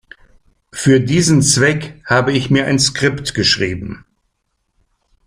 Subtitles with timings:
[0.73, 4.03] Für diesen Zweck habe ich mir ein Skript geschrieben.